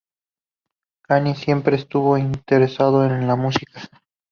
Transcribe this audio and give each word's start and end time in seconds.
Kane 1.05 1.35
siempre 1.35 1.75
estuvo 1.75 2.17
interesado 2.17 3.05
en 3.05 3.27
la 3.27 3.35
música. 3.35 3.79